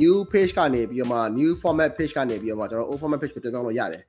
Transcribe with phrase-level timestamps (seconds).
[0.00, 4.02] new page ကနေပြီးတော့မှ new format page ကနေပြီးတော့မှကျွန်တော် old format page ကိုပြန်ပြောင်းလို့ရတယ်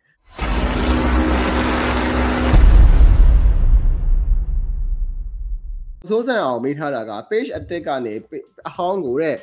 [6.10, 8.14] စိုးစံအောင်မေးထားတာက page အသစ်ကနေ
[8.68, 9.38] အဟောင်းကိုတဲ့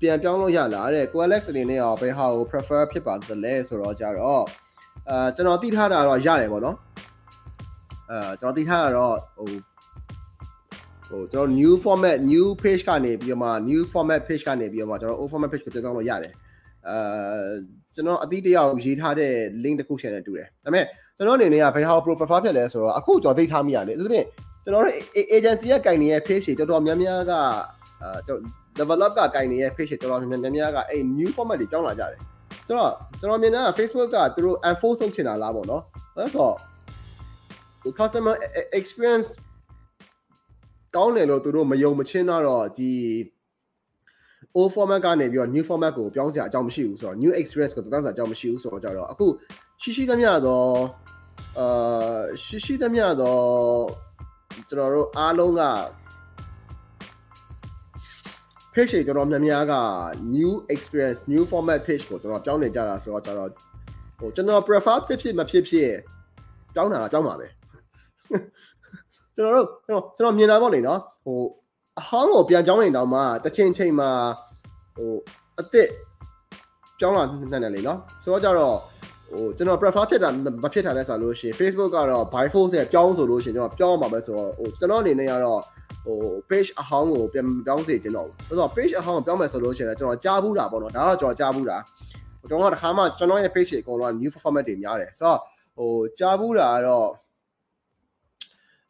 [0.00, 4.44] ပြန်ပြောင်းလို့ရလားတဲ့ Coalex အနေနဲ့ရောဘယ်ဟာကို prefer ဖြစ်ပါသလဲဆိုတော့ကြတော့
[5.10, 6.76] အဲကျွန်တော်သိထားတာတော့ရတယ်ပေါ့နော်
[8.10, 9.50] အဲကျွန်တော်သိထားတာတော့ဟို
[11.12, 16.34] ဟိုကျွန်တော် new format new page ကနေပြီးတော့မှ new format page ကနေပြီးတော့မှကျွန်တော် old format page ကိုပြောင်းလို့ရတယ်
[16.88, 16.96] အဲ
[17.94, 20.86] ကျွန်တော်အတိတယောက်ရေးထားတဲ့ link တစ်ခုရှယ်နဲ့တူတယ်ဒါပေမဲ့
[21.16, 24.24] ကျွန်တော်အနေနဲ့ကဘယ်ဟာ profile ဖြစ်လဲဆိုတော့အခုကျွန်တော်သိထားမိရတယ်သူတို့
[24.64, 24.94] ကျွန်တော်တို့
[25.36, 27.32] agency ကကင်နေတဲ့ page တွေတော်တော်များများက
[28.02, 32.20] အဲကျွန်တော် develop ကကင်နေတဲ့ page တွေတော်တော်များများကအဲ့ new format တွေကြောင်းလာကြတယ်
[32.66, 35.82] ဆိုတော့ကျွန်တော်မြင်တာ Facebook ကသူတို့ enforce လုပ်ချင်တာလားပေါ့နော်
[36.16, 36.50] အဲ့ဆို
[37.98, 38.34] customer
[38.80, 39.30] experience
[40.96, 42.90] ကောင်းတယ်လို့သူတို့မယုံမချင်းတော့ဒီ
[44.56, 49.26] old format ကနေပြီးတော့ new format ကိုပြောင်းစရာအကြောင်းမရှိဘူးဆိုတော့ new experience ကိုပြောင်းစရာအကြောင်းမရှိဘူးဆိုတော့ကြတော့အခု
[49.82, 50.72] ရှိရှိသမျှတော့
[51.58, 53.42] အာရှိရှိသမျှတော့
[54.68, 55.62] ကျွန်တော်တို့အားလုံးက
[58.74, 59.74] page တွေကျွန်တော်များများက
[60.34, 63.50] new experience new format page ကိုကျွန်တော်ပြောင်းနေကြတာဆိုတော့ကျွန်တော်
[64.18, 65.90] ဟိုကျွန်တော် prefer ဖြစ်ဖြစ်မဖြစ်ဖြစ်
[66.74, 67.46] ပြောင်းတာပြောင်းပါပဲ
[69.36, 71.40] ကျွန်တော်တို့ကျွန်တော်ကျွန်တော်မြင်တာပေါ့လေနော်ဟို
[72.00, 74.10] အဟောင်းကိုပြန်ပြောင်းနေတော့မှတစ်ချိန်ချိန်မှာ
[74.96, 75.12] ဟို
[75.58, 75.88] အစ်စ်
[76.98, 78.76] ပြောင်းလာနိုင်တယ်လေနော်ဆိုတော့ကြတော့
[79.32, 80.28] ဟိုကျွန်တော် prefer ဖြစ်တာ
[80.62, 85.60] မဖြစ်တာလဲဆိုလို့ရှိရင် Facebook ကတော့ by force နဲ့ပြောင်းဆိုလို့ရှိရင်ကျွန်တော်ပြောင်းမှာပဲဆိုတော့ဟိုကျွန်တော်အနေနဲ့ကတော့
[86.04, 86.18] ဟို
[86.50, 91.76] page အဟောင်းကိုပြန်ပြောင်းစေချင်တော့ဘူးဆိုတော့ page အဟောင်းကိုပြောင်းမယ်ဆိုလို့ရှိရင်ကျွန်တော်ကြားဘူးတာပေါ့နော်ဒါတော့ကျွန်တော်ကြားဘူးတာ
[92.48, 95.38] ကျွန်တော်ကတခါမှကျွန်တော်ရဲ့ page တွေအကုန်လုံး new format တွေများတယ်ဆိုတော့
[95.76, 97.08] ဟိုကြားဘူးတာကတော့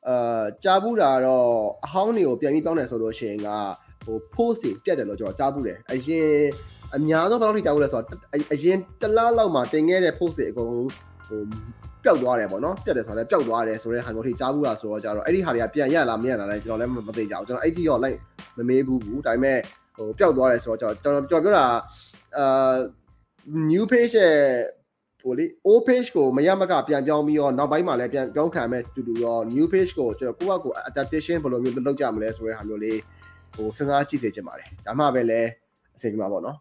[0.08, 1.48] အာကြားဘူးတာတော့
[1.84, 3.48] အဟောင်းတွေကိုပြန်ပြီးပြောင်းတယ်ဆိုလို့ရှိရင်က
[4.05, 6.31] ဟို post တွေပြတ်တယ်လို့ကျွန်တော်ကြားဘူးတယ်အရင်
[6.97, 8.11] အများဆုံးဘယ်လောက်ထိကြားဘူးလဲဆိုတော့
[8.53, 10.70] အရင်တလားလောက်မှာတင်ခဲ့တဲ့ post တွေအကုန်
[11.27, 11.41] ဟို
[12.05, 18.18] ပျောက်သွားတယ်ပေါ့နော်ပြတ်တယ်ဆိုတော့လည်းပျောက်သွားတယ်ဆိုတဲ့ဟာမျိုးထိကြားဘူးလားဆိုတော့ကြတော့အဲ့ဒီဟာတွေကပြန်ရလာမရလာလဲကျွန်တော်လည်းမသိကြဘူးကျွန်တော်အဲ့ဒီရောလိုက်
[18.57, 19.58] မမေးဘူးဘူးဒါပေမဲ့
[19.96, 21.67] ဟိုပျောက်သွားတယ်ဆိုတော့ကျွန်တော်ကျွန်တော်ပြောတာ
[22.39, 22.74] အာ
[23.70, 24.36] new page ရဲ့
[25.22, 32.98] ဟိုလေ old page ကိုမရမကပြန်ပြောင်းပြီးတော့နောက်ပိုင်းမှာလည်းပြန်ပြောင်းခံမဲ့တူတူတော့ new page ကိုကျွန်တော်ကိုယ့်အကို adaptation ဘယ်လိုမျိုးလုပ်ကြမလဲဆိုတဲ့ဟာမျိုးလေး
[33.55, 35.40] ဟိုစဉ်းစားကြည့်စေချင်ပါတယ်ဒါမှပဲလဲ
[35.96, 36.56] အဆင်ပြေမှာပေါ့နော်